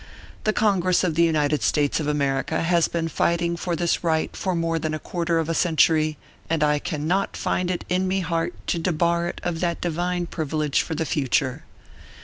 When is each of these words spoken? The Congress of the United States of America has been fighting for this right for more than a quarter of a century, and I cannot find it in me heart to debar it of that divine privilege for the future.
The 0.45 0.51
Congress 0.51 1.03
of 1.03 1.13
the 1.13 1.21
United 1.21 1.61
States 1.61 1.99
of 1.99 2.07
America 2.07 2.63
has 2.63 2.87
been 2.87 3.07
fighting 3.07 3.55
for 3.55 3.75
this 3.75 4.03
right 4.03 4.35
for 4.35 4.55
more 4.55 4.79
than 4.79 4.95
a 4.95 4.97
quarter 4.99 5.37
of 5.37 5.47
a 5.47 5.53
century, 5.53 6.17
and 6.49 6.63
I 6.63 6.79
cannot 6.79 7.37
find 7.37 7.69
it 7.69 7.85
in 7.87 8.07
me 8.07 8.21
heart 8.21 8.55
to 8.69 8.79
debar 8.79 9.27
it 9.27 9.39
of 9.43 9.59
that 9.59 9.79
divine 9.79 10.25
privilege 10.25 10.81
for 10.81 10.95
the 10.95 11.05
future. 11.05 11.65